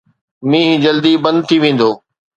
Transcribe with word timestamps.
مينهن 0.49 0.81
جلدي 0.85 1.13
بند 1.27 1.47
ٿي 1.49 1.57
ويندو. 1.63 1.91